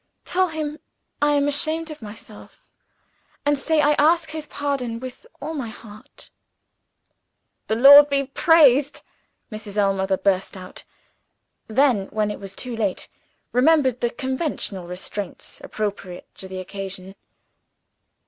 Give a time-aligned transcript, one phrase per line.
[0.25, 0.79] "Tell him
[1.21, 2.59] I am ashamed of myself!
[3.45, 6.31] and say I ask his pardon with all my heart!"
[7.67, 9.03] "The Lord be praised!"
[9.51, 9.77] Mrs.
[9.77, 10.85] Ellmother burst out
[11.69, 13.09] and then, when it was too late,
[13.51, 17.13] remembered the conventional restraints appropriate to the occasion.